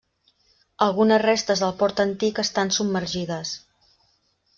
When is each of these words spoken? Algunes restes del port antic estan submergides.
Algunes 0.85 1.19
restes 1.23 1.61
del 1.63 1.73
port 1.81 2.01
antic 2.05 2.41
estan 2.45 2.73
submergides. 2.79 3.53